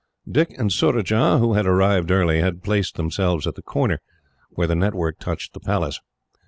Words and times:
Dick 0.27 0.55
and 0.57 0.73
Surajah, 0.73 1.37
who 1.37 1.53
had 1.53 1.67
arrived 1.67 2.09
early, 2.09 2.39
had 2.41 2.63
placed 2.63 2.95
themselves 2.95 3.45
at 3.45 3.53
the 3.53 3.61
corner, 3.61 3.99
where 4.49 4.65
the 4.65 4.73
network 4.73 5.19
touched 5.19 5.53
the 5.53 5.59
Palace. 5.59 5.99